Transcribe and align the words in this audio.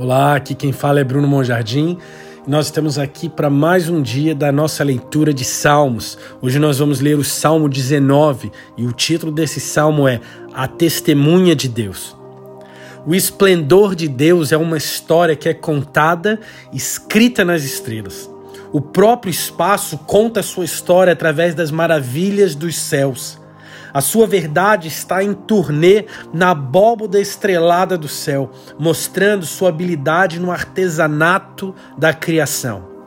Olá, 0.00 0.36
aqui 0.36 0.54
quem 0.54 0.70
fala 0.70 1.00
é 1.00 1.04
Bruno 1.04 1.26
Monjardim. 1.26 1.98
Nós 2.46 2.66
estamos 2.66 3.00
aqui 3.00 3.28
para 3.28 3.50
mais 3.50 3.88
um 3.88 4.00
dia 4.00 4.32
da 4.32 4.52
nossa 4.52 4.84
leitura 4.84 5.34
de 5.34 5.44
Salmos. 5.44 6.16
Hoje 6.40 6.60
nós 6.60 6.78
vamos 6.78 7.00
ler 7.00 7.18
o 7.18 7.24
Salmo 7.24 7.68
19 7.68 8.52
e 8.76 8.86
o 8.86 8.92
título 8.92 9.32
desse 9.32 9.58
salmo 9.58 10.06
é 10.06 10.20
A 10.54 10.68
Testemunha 10.68 11.56
de 11.56 11.68
Deus. 11.68 12.16
O 13.04 13.12
esplendor 13.12 13.96
de 13.96 14.06
Deus 14.06 14.52
é 14.52 14.56
uma 14.56 14.76
história 14.76 15.34
que 15.34 15.48
é 15.48 15.52
contada, 15.52 16.38
escrita 16.72 17.44
nas 17.44 17.64
estrelas. 17.64 18.30
O 18.72 18.80
próprio 18.80 19.32
espaço 19.32 19.98
conta 19.98 20.44
sua 20.44 20.64
história 20.64 21.12
através 21.12 21.56
das 21.56 21.72
maravilhas 21.72 22.54
dos 22.54 22.76
céus. 22.78 23.36
A 23.92 24.00
sua 24.00 24.26
verdade 24.26 24.88
está 24.88 25.22
em 25.22 25.32
turnê 25.32 26.04
na 26.32 26.50
abóboda 26.50 27.20
estrelada 27.20 27.96
do 27.96 28.08
céu, 28.08 28.50
mostrando 28.78 29.46
sua 29.46 29.70
habilidade 29.70 30.38
no 30.38 30.50
artesanato 30.50 31.74
da 31.96 32.12
criação. 32.12 32.98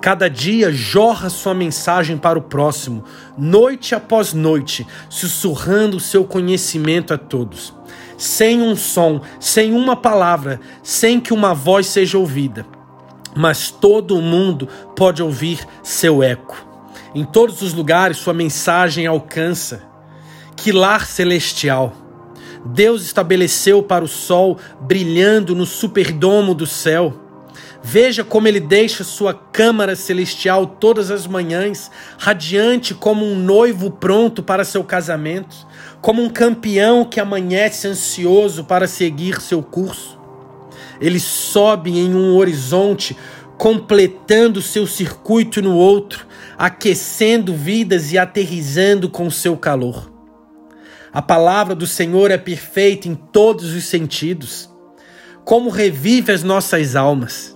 Cada 0.00 0.28
dia 0.28 0.72
jorra 0.72 1.30
sua 1.30 1.54
mensagem 1.54 2.16
para 2.16 2.36
o 2.38 2.42
próximo, 2.42 3.04
noite 3.38 3.94
após 3.94 4.32
noite, 4.32 4.84
sussurrando 5.08 6.00
seu 6.00 6.24
conhecimento 6.24 7.14
a 7.14 7.18
todos. 7.18 7.72
Sem 8.18 8.60
um 8.62 8.74
som, 8.74 9.20
sem 9.38 9.72
uma 9.72 9.94
palavra, 9.94 10.60
sem 10.82 11.20
que 11.20 11.32
uma 11.32 11.54
voz 11.54 11.86
seja 11.86 12.18
ouvida. 12.18 12.66
Mas 13.36 13.70
todo 13.70 14.20
mundo 14.20 14.68
pode 14.96 15.22
ouvir 15.22 15.60
seu 15.84 16.20
eco. 16.20 16.56
Em 17.14 17.24
todos 17.24 17.62
os 17.62 17.72
lugares, 17.72 18.16
sua 18.16 18.34
mensagem 18.34 19.06
alcança 19.06 19.91
que 20.62 20.70
lar 20.70 21.06
celestial! 21.08 21.92
Deus 22.64 23.02
estabeleceu 23.02 23.82
para 23.82 24.04
o 24.04 24.08
sol 24.08 24.58
brilhando 24.80 25.56
no 25.56 25.66
superdomo 25.66 26.54
do 26.54 26.68
céu. 26.68 27.20
Veja 27.82 28.22
como 28.22 28.46
ele 28.46 28.60
deixa 28.60 29.02
sua 29.02 29.34
câmara 29.34 29.96
celestial 29.96 30.64
todas 30.64 31.10
as 31.10 31.26
manhãs, 31.26 31.90
radiante 32.16 32.94
como 32.94 33.26
um 33.26 33.34
noivo 33.34 33.90
pronto 33.90 34.40
para 34.40 34.64
seu 34.64 34.84
casamento, 34.84 35.66
como 36.00 36.22
um 36.22 36.30
campeão 36.30 37.04
que 37.04 37.18
amanhece 37.18 37.88
ansioso 37.88 38.62
para 38.62 38.86
seguir 38.86 39.40
seu 39.40 39.64
curso. 39.64 40.16
Ele 41.00 41.18
sobe 41.18 41.98
em 41.98 42.14
um 42.14 42.36
horizonte, 42.36 43.16
completando 43.58 44.62
seu 44.62 44.86
circuito 44.86 45.60
no 45.60 45.74
outro, 45.74 46.24
aquecendo 46.56 47.52
vidas 47.52 48.12
e 48.12 48.18
aterrizando 48.18 49.08
com 49.08 49.28
seu 49.28 49.56
calor. 49.56 50.11
A 51.12 51.20
palavra 51.20 51.74
do 51.74 51.86
Senhor 51.86 52.30
é 52.30 52.38
perfeita 52.38 53.06
em 53.06 53.14
todos 53.14 53.74
os 53.74 53.84
sentidos. 53.84 54.70
Como 55.44 55.68
revive 55.68 56.32
as 56.32 56.42
nossas 56.42 56.96
almas. 56.96 57.54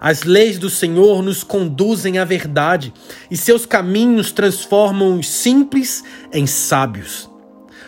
As 0.00 0.22
leis 0.22 0.58
do 0.58 0.70
Senhor 0.70 1.22
nos 1.22 1.44
conduzem 1.44 2.18
à 2.18 2.24
verdade 2.24 2.94
e 3.30 3.36
seus 3.36 3.66
caminhos 3.66 4.32
transformam 4.32 5.18
os 5.18 5.28
simples 5.28 6.02
em 6.32 6.46
sábios. 6.46 7.30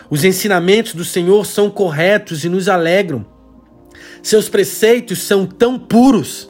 Os 0.07 0.23
ensinamentos 0.23 0.93
do 0.93 1.03
Senhor 1.03 1.45
são 1.47 1.69
corretos 1.69 2.45
e 2.45 2.49
nos 2.49 2.69
alegram. 2.69 3.25
Seus 4.21 4.47
preceitos 4.47 5.19
são 5.19 5.47
tão 5.47 5.79
puros. 5.79 6.47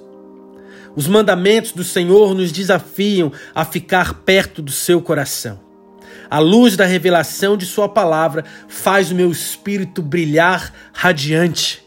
Os 0.93 1.07
mandamentos 1.07 1.71
do 1.71 1.83
Senhor 1.83 2.35
nos 2.35 2.51
desafiam 2.51 3.31
a 3.55 3.63
ficar 3.63 4.25
perto 4.25 4.61
do 4.61 4.71
seu 4.71 5.01
coração. 5.01 5.66
A 6.29 6.39
luz 6.39 6.75
da 6.75 6.85
revelação 6.85 7.55
de 7.55 7.65
Sua 7.65 7.87
palavra 7.87 8.43
faz 8.67 9.11
o 9.11 9.15
meu 9.15 9.31
espírito 9.31 10.01
brilhar 10.01 10.73
radiante. 10.91 11.85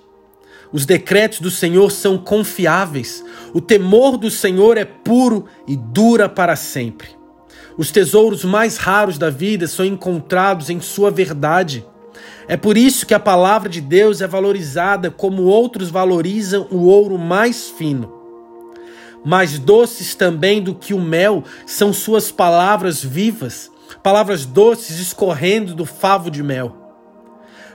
Os 0.72 0.86
decretos 0.86 1.40
do 1.40 1.50
Senhor 1.50 1.90
são 1.90 2.16
confiáveis. 2.16 3.24
O 3.52 3.60
temor 3.60 4.16
do 4.16 4.30
Senhor 4.30 4.78
é 4.78 4.84
puro 4.84 5.46
e 5.66 5.76
dura 5.76 6.28
para 6.28 6.56
sempre. 6.56 7.08
Os 7.76 7.90
tesouros 7.90 8.44
mais 8.44 8.78
raros 8.78 9.18
da 9.18 9.28
vida 9.28 9.66
são 9.66 9.84
encontrados 9.84 10.70
em 10.70 10.80
Sua 10.80 11.10
verdade. 11.10 11.84
É 12.48 12.56
por 12.56 12.78
isso 12.78 13.04
que 13.04 13.14
a 13.14 13.20
palavra 13.20 13.68
de 13.68 13.80
Deus 13.80 14.22
é 14.22 14.26
valorizada 14.26 15.10
como 15.10 15.42
outros 15.42 15.90
valorizam 15.90 16.66
o 16.70 16.86
ouro 16.86 17.18
mais 17.18 17.68
fino. 17.68 18.12
Mais 19.22 19.58
doces 19.58 20.14
também 20.14 20.62
do 20.62 20.74
que 20.74 20.94
o 20.94 21.00
mel 21.00 21.44
são 21.66 21.92
Suas 21.92 22.32
palavras 22.32 23.04
vivas 23.04 23.70
palavras 24.02 24.46
doces 24.46 24.98
escorrendo 24.98 25.74
do 25.74 25.84
favo 25.84 26.30
de 26.30 26.42
mel. 26.42 26.76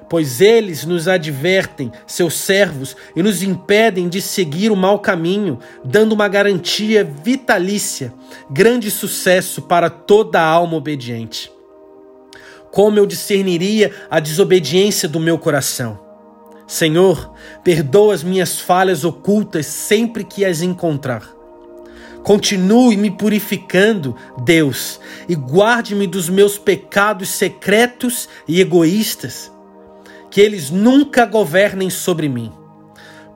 Pois 0.09 0.39
eles 0.39 0.85
nos 0.85 1.07
advertem, 1.07 1.91
seus 2.05 2.35
servos, 2.35 2.95
e 3.15 3.23
nos 3.23 3.41
impedem 3.41 4.07
de 4.07 4.21
seguir 4.21 4.71
o 4.71 4.75
mau 4.75 4.99
caminho, 4.99 5.59
dando 5.83 6.13
uma 6.13 6.27
garantia 6.27 7.03
vitalícia, 7.03 8.13
grande 8.49 8.91
sucesso 8.91 9.63
para 9.63 9.89
toda 9.89 10.39
a 10.39 10.45
alma 10.45 10.77
obediente. 10.77 11.51
Como 12.71 12.99
eu 12.99 13.05
discerniria 13.05 13.91
a 14.09 14.19
desobediência 14.19 15.09
do 15.09 15.19
meu 15.19 15.39
coração? 15.39 15.99
Senhor, 16.67 17.33
perdoa 17.63 18.13
as 18.13 18.23
minhas 18.23 18.59
falhas 18.59 19.03
ocultas 19.03 19.65
sempre 19.65 20.23
que 20.23 20.43
as 20.43 20.61
encontrar. 20.61 21.34
Continue 22.25 22.97
me 22.97 23.11
purificando, 23.11 24.15
Deus, 24.43 24.99
e 25.29 25.35
guarde-me 25.35 26.07
dos 26.07 26.27
meus 26.27 26.57
pecados 26.57 27.29
secretos 27.29 28.27
e 28.47 28.59
egoístas. 28.59 29.51
Que 30.31 30.41
eles 30.41 30.71
nunca 30.71 31.23
governem 31.27 31.91
sobre 31.91 32.27
mim, 32.27 32.51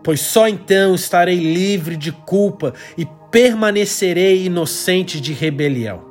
pois 0.04 0.22
só 0.22 0.48
então 0.48 0.96
estarei 0.96 1.38
livre 1.38 1.96
de 1.96 2.12
culpa 2.12 2.74
e 2.98 3.08
permanecerei 3.30 4.46
inocente 4.46 5.22
de 5.22 5.34
rebelião 5.34 6.09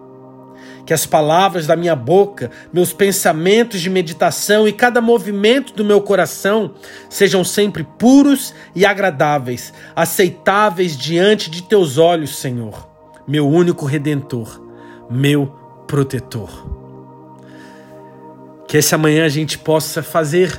que 0.88 0.94
as 0.94 1.04
palavras 1.04 1.66
da 1.66 1.76
minha 1.76 1.94
boca, 1.94 2.50
meus 2.72 2.94
pensamentos 2.94 3.78
de 3.78 3.90
meditação 3.90 4.66
e 4.66 4.72
cada 4.72 5.02
movimento 5.02 5.74
do 5.74 5.84
meu 5.84 6.00
coração 6.00 6.72
sejam 7.10 7.44
sempre 7.44 7.84
puros 7.98 8.54
e 8.74 8.86
agradáveis, 8.86 9.70
aceitáveis 9.94 10.96
diante 10.96 11.50
de 11.50 11.62
teus 11.62 11.98
olhos, 11.98 12.38
Senhor, 12.38 12.88
meu 13.26 13.46
único 13.46 13.84
redentor, 13.84 14.62
meu 15.10 15.54
protetor. 15.86 16.48
Que 18.66 18.78
essa 18.78 18.96
manhã 18.96 19.26
a 19.26 19.28
gente 19.28 19.58
possa 19.58 20.02
fazer 20.02 20.58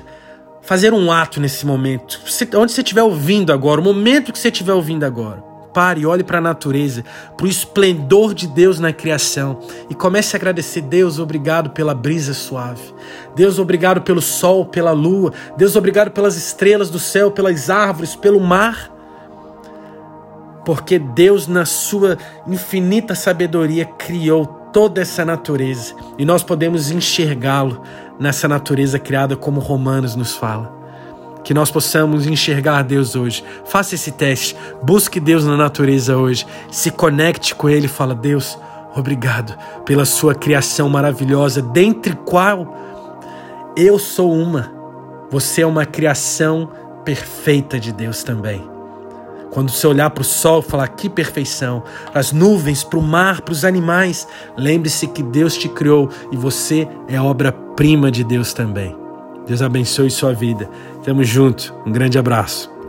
fazer 0.62 0.94
um 0.94 1.12
ato 1.12 1.42
nesse 1.42 1.66
momento. 1.66 2.22
Onde 2.56 2.72
você 2.72 2.82
estiver 2.82 3.02
ouvindo 3.02 3.52
agora, 3.52 3.82
o 3.82 3.84
momento 3.84 4.32
que 4.32 4.38
você 4.38 4.50
estiver 4.50 4.74
ouvindo 4.74 5.04
agora 5.04 5.49
Pare, 5.74 6.06
olhe 6.06 6.24
para 6.24 6.40
a 6.40 6.42
natureza, 6.42 7.04
para 7.38 7.46
o 7.46 7.50
esplendor 7.50 8.34
de 8.34 8.48
Deus 8.48 8.80
na 8.80 8.92
criação 8.92 9.60
e 9.90 9.94
comece 9.94 10.36
a 10.36 10.38
agradecer. 10.38 10.82
Deus, 10.82 11.20
obrigado 11.20 11.70
pela 11.70 11.94
brisa 11.94 12.34
suave. 12.34 12.82
Deus, 13.36 13.60
obrigado 13.60 14.02
pelo 14.02 14.22
sol, 14.22 14.66
pela 14.66 14.92
lua. 14.92 15.32
Deus, 15.56 15.76
obrigado 15.76 16.10
pelas 16.10 16.36
estrelas 16.36 16.90
do 16.90 16.98
céu, 16.98 17.30
pelas 17.30 17.70
árvores, 17.70 18.16
pelo 18.16 18.40
mar. 18.40 18.92
Porque 20.66 20.98
Deus, 20.98 21.48
na 21.48 21.66
sua 21.66 22.18
infinita 22.48 23.14
sabedoria, 23.14 23.86
criou 23.86 24.46
toda 24.74 25.02
essa 25.02 25.24
natureza 25.24 25.96
e 26.18 26.26
nós 26.26 26.44
podemos 26.44 26.90
enxergá-lo 26.90 27.82
nessa 28.20 28.48
natureza 28.48 28.98
criada, 28.98 29.36
como 29.36 29.60
Romanos 29.60 30.16
nos 30.16 30.36
fala 30.36 30.79
que 31.50 31.54
nós 31.56 31.72
possamos 31.72 32.28
enxergar 32.28 32.84
Deus 32.84 33.16
hoje. 33.16 33.44
Faça 33.66 33.96
esse 33.96 34.12
teste, 34.12 34.56
busque 34.84 35.20
Deus 35.20 35.44
na 35.44 35.58
natureza 35.58 36.16
hoje, 36.16 36.46
se 36.70 36.92
conecte 36.92 37.56
com 37.56 37.68
Ele 37.68 37.88
fala: 37.88 38.14
Deus, 38.14 38.56
obrigado 38.96 39.58
pela 39.84 40.06
Sua 40.06 40.36
criação 40.36 40.88
maravilhosa, 40.88 41.60
dentre 41.60 42.14
qual 42.14 42.78
eu 43.76 43.98
sou 43.98 44.32
uma. 44.32 44.72
Você 45.32 45.64
é 45.64 45.66
uma 45.66 45.88
criação 45.88 46.70
perfeita 47.04 47.80
de 47.80 47.92
Deus 47.92 48.22
também. 48.22 48.64
Quando 49.50 49.72
você 49.72 49.88
olhar 49.88 50.12
para 50.12 50.22
o 50.22 50.26
sol, 50.26 50.62
falar 50.62 50.90
que 50.90 51.10
perfeição, 51.10 51.82
as 52.14 52.32
nuvens, 52.32 52.84
para 52.84 53.00
o 53.00 53.02
mar, 53.02 53.42
para 53.42 53.54
os 53.54 53.66
animais, 53.66 54.28
lembre-se 54.56 55.08
que 55.08 55.24
Deus 55.24 55.58
te 55.58 55.68
criou 55.68 56.12
e 56.32 56.38
você 56.38 56.88
é 57.08 57.20
obra-prima 57.20 58.12
de 58.12 58.24
Deus 58.24 58.54
também. 58.54 58.96
Deus 59.50 59.64
abençoe 59.64 60.12
sua 60.12 60.32
vida. 60.32 60.70
Tamo 61.04 61.24
junto. 61.24 61.74
Um 61.86 61.92
grande 61.92 62.18
abraço. 62.18 62.70